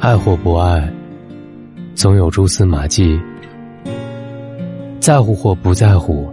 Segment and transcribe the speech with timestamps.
[0.00, 0.88] 爱或不爱，
[1.94, 3.20] 总有蛛丝马迹；
[5.00, 6.32] 在乎或不在乎，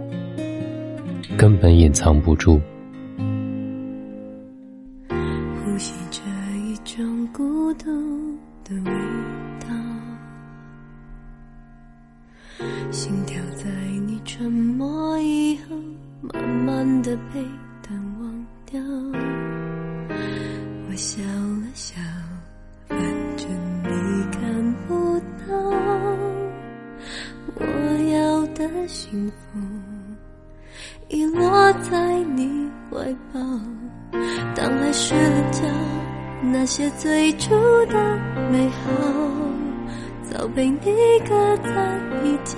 [1.36, 2.60] 根本隐藏不住。
[5.08, 6.22] 呼吸着
[6.64, 7.86] 一种孤独
[8.64, 8.92] 的味
[9.60, 9.74] 道，
[12.92, 13.68] 心跳在
[14.06, 15.76] 你沉默以后，
[16.32, 17.44] 慢慢的被
[34.54, 35.62] 当爱失了焦，
[36.52, 37.54] 那些最初
[37.86, 38.18] 的
[38.50, 38.90] 美好，
[40.22, 40.78] 早被你
[41.28, 41.70] 搁在
[42.24, 42.56] 一角。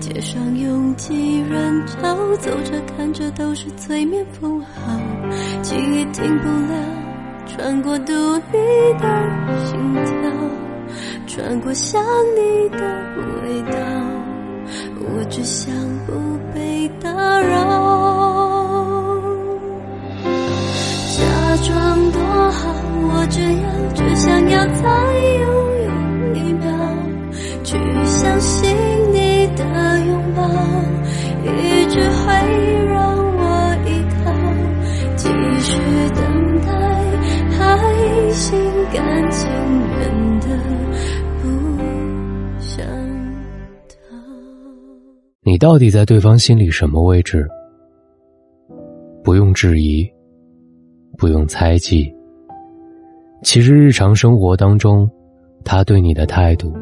[0.00, 4.98] 街上拥挤人潮，走着看着都是催眠符号，
[5.62, 6.74] 记忆停不了。
[7.46, 8.58] 穿过读你
[8.98, 9.04] 的
[9.64, 10.30] 心跳，
[11.26, 12.02] 穿过想
[12.34, 12.78] 你的
[13.42, 13.78] 味道，
[14.98, 15.72] 我只想
[16.06, 16.12] 不
[16.54, 17.93] 被打扰。
[22.54, 22.70] 好，
[23.08, 24.82] 我只要只想要再
[25.40, 25.44] 拥
[25.84, 25.88] 有
[26.34, 26.64] 一秒，
[27.62, 28.70] 去相信
[29.12, 29.62] 你的
[30.06, 30.40] 拥抱，
[31.44, 32.24] 一直会
[32.86, 32.94] 让
[33.36, 33.42] 我
[33.86, 33.90] 依
[34.24, 34.30] 靠，
[35.16, 35.28] 继
[35.60, 35.68] 续
[36.14, 36.20] 等
[36.60, 36.68] 待。
[37.56, 38.58] 爱心
[38.92, 40.46] 甘情愿的
[41.40, 41.44] 不
[42.60, 42.84] 想
[43.88, 43.94] 逃。
[45.42, 47.46] 你到底在对方心里什么位置？
[49.22, 50.06] 不用质疑，
[51.16, 52.12] 不用猜忌。
[53.44, 55.08] 其实日常生活当中，
[55.66, 56.72] 他对你的态度，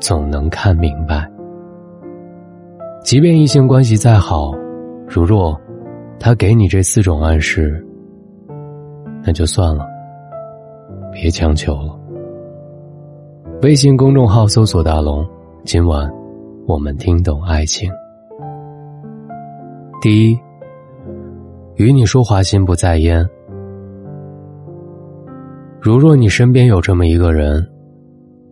[0.00, 1.30] 总能看明白。
[3.02, 4.52] 即便异性关系再好，
[5.06, 5.54] 如若
[6.18, 7.86] 他给你这四种暗示。
[9.22, 9.86] 那就算了，
[11.12, 11.94] 别强求了。
[13.60, 15.22] 微信公众号搜索“大龙”，
[15.64, 16.10] 今晚
[16.66, 17.92] 我们听懂爱情。
[20.00, 20.38] 第一，
[21.76, 23.28] 与你说话心不在焉。
[25.80, 27.66] 如若你身边有这么一个人，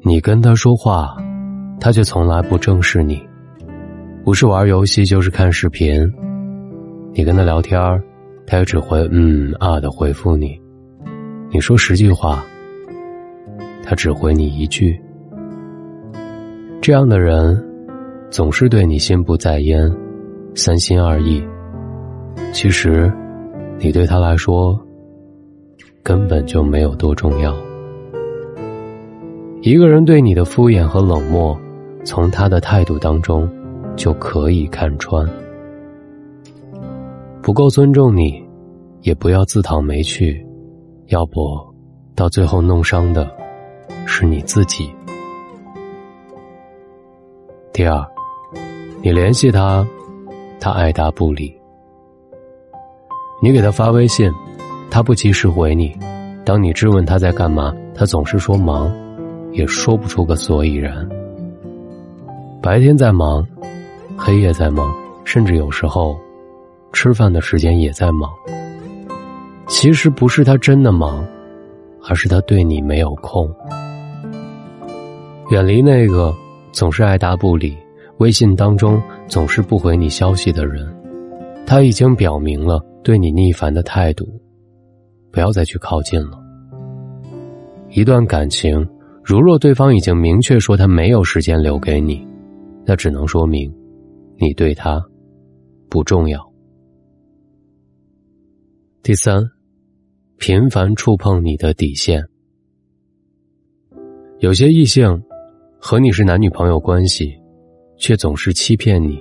[0.03, 1.15] 你跟他说话，
[1.79, 3.23] 他却从来不正视你，
[4.25, 6.11] 不是玩游戏就是看视频，
[7.13, 7.79] 你跟他聊天。
[8.47, 10.59] 他也只会嗯啊的回复你，
[11.51, 12.43] 你说十句话，
[13.85, 14.99] 他只回你一句。
[16.81, 17.63] 这样的人，
[18.31, 19.95] 总是对你心不在焉，
[20.55, 21.47] 三心二意。
[22.55, 23.13] 其实，
[23.79, 24.81] 你对他来说，
[26.09, 27.55] 根本就没有多重要。
[29.61, 31.55] 一个人对你的敷衍和冷漠，
[32.03, 33.47] 从他的态度当中
[33.95, 35.29] 就可以看穿。
[37.43, 38.43] 不够尊重你，
[39.03, 40.43] 也不要自讨没趣，
[41.09, 41.43] 要不，
[42.15, 43.31] 到最后弄伤的，
[44.07, 44.91] 是你自己。
[47.71, 48.03] 第二，
[49.03, 49.87] 你联系他，
[50.59, 51.53] 他爱答不理；
[53.43, 54.33] 你给他发微信，
[54.91, 55.91] 他不及时回你；
[56.45, 58.93] 当你质问他在干嘛，他总是说忙，
[59.53, 61.09] 也说不出个所以然。
[62.63, 63.47] 白天在忙，
[64.17, 64.93] 黑夜在忙，
[65.25, 66.17] 甚至有时候。
[66.91, 68.31] 吃饭的时间也在忙，
[69.67, 71.23] 其实不是他真的忙，
[72.09, 73.55] 而是他对你没有空。
[75.51, 76.35] 远离那个
[76.73, 77.77] 总是爱答不理、
[78.17, 80.91] 微信当中总是不回你消息的人，
[81.67, 84.27] 他已经表明了对你逆反的态度，
[85.31, 86.39] 不要再去靠近了。
[87.91, 88.87] 一段感情，
[89.25, 92.27] 如若对方已经明确说他没有时间留给你，
[92.85, 93.73] 那只能说明
[94.37, 95.03] 你对他
[95.89, 96.47] 不重要。
[99.03, 99.43] 第三，
[100.37, 102.23] 频繁触碰你的底线。
[104.41, 105.23] 有些异性
[105.81, 107.35] 和你是男女朋友关系，
[107.97, 109.19] 却总是欺骗你，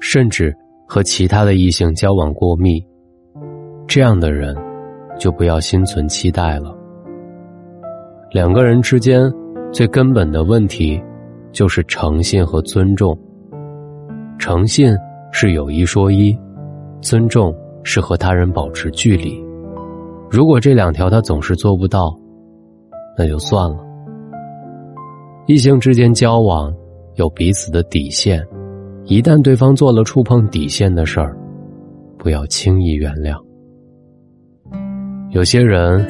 [0.00, 0.56] 甚至
[0.86, 2.80] 和其他的异性交往过密，
[3.86, 4.56] 这样的人
[5.18, 6.74] 就不要心存期待了。
[8.30, 9.32] 两个人之间
[9.72, 11.02] 最根本的问题
[11.52, 13.18] 就是诚信和尊重。
[14.38, 14.96] 诚信
[15.32, 16.36] 是有一说一，
[17.00, 17.54] 尊重。
[17.88, 19.40] 是和他人保持距离，
[20.28, 22.12] 如果这两条他总是做不到，
[23.16, 23.78] 那就算了。
[25.46, 26.74] 异性之间交往
[27.14, 28.44] 有彼此的底线，
[29.04, 31.38] 一旦对方做了触碰底线的事儿，
[32.18, 33.40] 不要轻易原谅。
[35.36, 36.02] 有些人，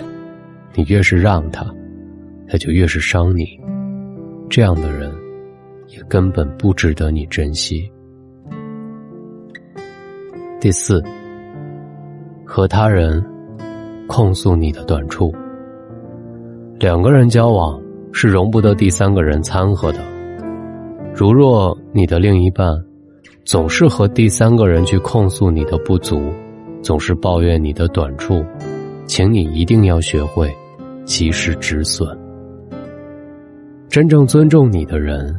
[0.72, 1.66] 你越是让他，
[2.46, 3.44] 他就越是伤你，
[4.48, 5.12] 这样的人，
[5.88, 7.90] 也根本不值得你珍惜。
[10.60, 11.02] 第四。
[12.44, 13.20] 和他人
[14.06, 15.34] 控诉你的短处。
[16.78, 17.82] 两个人交往
[18.12, 19.98] 是容不得第三个人掺和的。
[21.12, 22.68] 如若你的另一半
[23.44, 26.32] 总是和第三个人去控诉你的不足，
[26.80, 28.44] 总是抱怨你的短处，
[29.06, 30.54] 请你一定要学会
[31.04, 32.06] 及时止损。
[33.88, 35.34] 真正尊重你的人，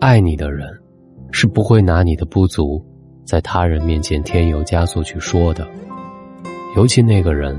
[0.00, 0.68] 爱你的人，
[1.30, 2.84] 是不会拿你的不足
[3.24, 5.66] 在他人面前添油加醋去说的。
[6.76, 7.56] 尤其那个人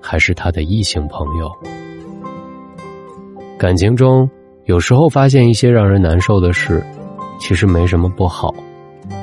[0.00, 1.50] 还是他的异性朋友。
[3.58, 4.28] 感情中，
[4.64, 6.82] 有时候发现一些让人难受的事，
[7.38, 8.54] 其实没什么不好。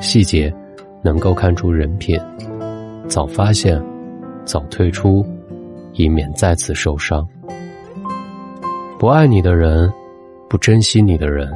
[0.02, 0.54] 细节
[1.04, 2.20] 能够看出人品，
[3.08, 3.82] 早发现，
[4.46, 5.26] 早退出，
[5.98, 7.28] 以免再次受伤。
[8.98, 9.92] 不爱你的人，
[10.50, 11.52] 不珍惜你的人，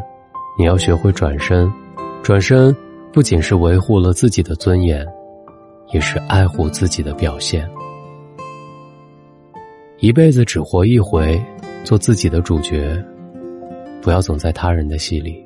[0.59, 1.71] 你要学会转身。
[2.21, 2.75] 转身
[3.13, 5.07] 不仅是维护了自己的尊严，
[5.93, 7.65] 也是爱护自己的表现。
[9.99, 11.41] 一辈子只活一回。
[11.83, 13.03] 做自己的主角，
[14.03, 15.43] 不要总在他人的戏里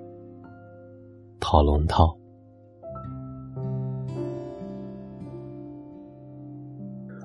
[1.39, 2.13] 套龙套。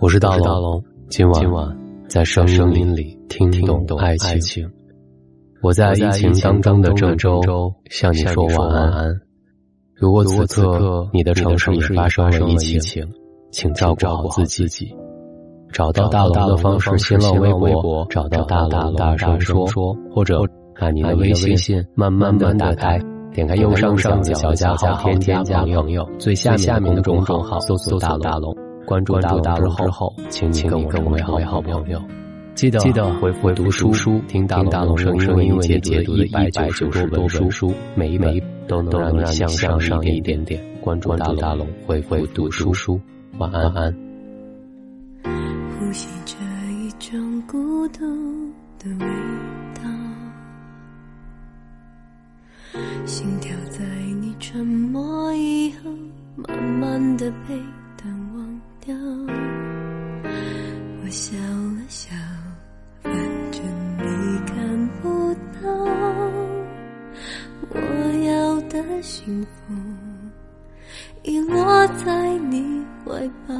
[0.00, 0.80] 我是大龙，
[1.10, 1.76] 今晚今晚
[2.08, 4.70] 在声音里听懂爱情。
[5.60, 9.20] 我在疫情当中的郑州向你说晚安。
[9.96, 13.04] 如果此刻你的城市也发生了疫情，
[13.50, 14.94] 请照顾好自己。
[15.72, 19.66] 找到大龙的方式：新浪微博找到大龙大声说，
[20.14, 20.40] 或者
[20.78, 23.00] 把你的微信慢慢的打开，
[23.34, 28.56] 点开右上角的小加号，添加朋友，最下面的公众号搜索大龙，
[28.90, 32.02] 关注大龙之后，请你跟我成为好朋友。
[32.56, 39.48] 记得记得回复读书书，听大龙声音为你解读一百九十多本书，每一本都能让你向
[39.80, 40.60] 上一点点。
[40.80, 43.00] 关注大龙，回复读书书，
[43.38, 43.94] 晚安。
[45.78, 46.34] 呼吸着
[46.72, 48.00] 一种孤独
[48.80, 49.06] 的味
[49.76, 49.82] 道，
[53.06, 53.84] 心跳在
[54.20, 55.92] 你沉默以后，
[56.34, 57.54] 慢慢的被
[58.80, 58.94] 掉。
[61.02, 62.10] 我笑了笑，
[63.02, 63.12] 反
[63.50, 63.62] 正
[63.98, 65.68] 你看不到，
[67.70, 67.74] 我
[68.26, 69.74] 要的幸福
[71.22, 73.54] 已落在你怀抱。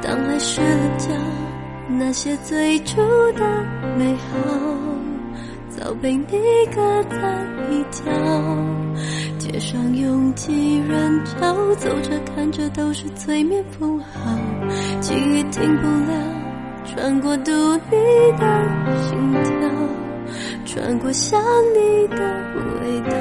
[0.00, 1.10] 当爱睡了觉，
[1.88, 3.00] 那些最初
[3.32, 3.64] 的
[3.96, 4.38] 美好，
[5.82, 6.24] 早被你
[6.72, 7.16] 搁在
[7.68, 8.04] 一角。
[9.36, 14.38] 街上拥挤人潮，走着看着都是催眠符号，
[15.00, 16.14] 记忆停不了，
[16.84, 17.50] 穿过独
[17.90, 18.46] 立的
[19.02, 19.68] 心跳，
[20.64, 21.42] 穿过想
[21.74, 22.16] 你的
[22.54, 23.16] 味道，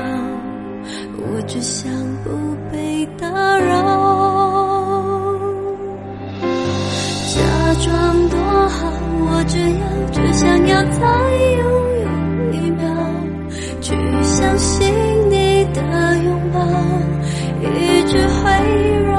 [1.18, 1.92] 我只想
[2.24, 2.30] 不
[2.72, 3.72] 被打扰。
[7.34, 8.38] 假装多
[8.70, 8.88] 好，
[9.18, 11.31] 我只要只想要在
[17.62, 19.11] 一直会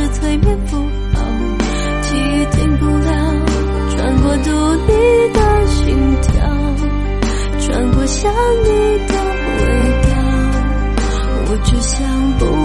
[0.00, 0.78] 是催眠符
[1.12, 1.20] 号，
[2.02, 3.10] 记忆停不了，
[3.90, 4.50] 穿过独
[4.86, 4.92] 立
[5.32, 6.32] 的心跳，
[7.60, 8.68] 穿过想你
[9.06, 9.14] 的
[9.58, 9.62] 味
[10.08, 10.12] 道，
[11.50, 11.98] 我只想
[12.38, 12.59] 不。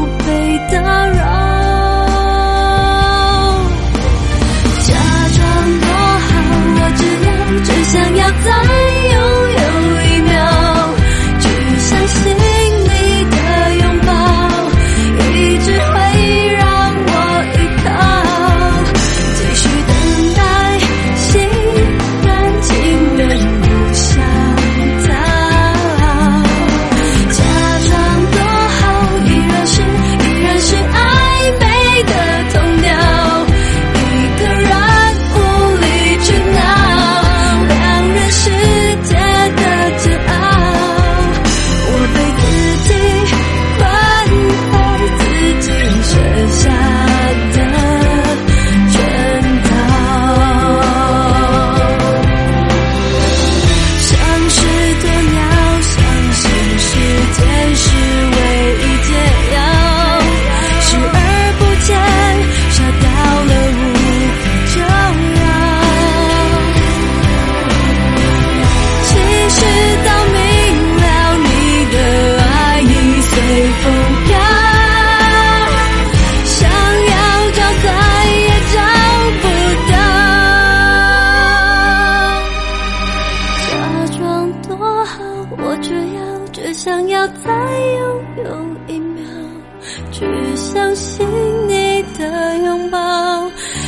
[90.55, 91.27] 相信
[91.67, 92.97] 你的拥抱，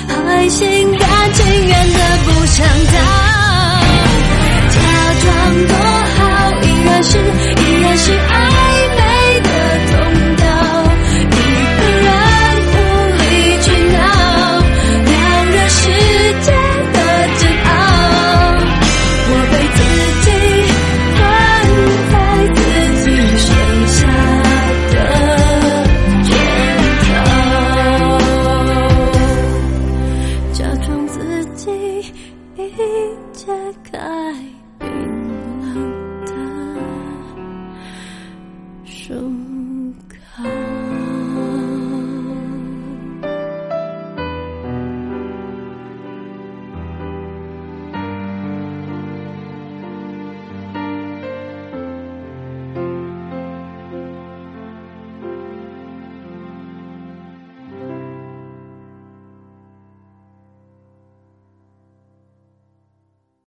[0.08, 2.94] 还心甘情愿的不想逃，
[4.70, 4.78] 假
[5.22, 5.26] 装
[5.68, 5.76] 多
[6.18, 8.47] 好，依然是依然是爱。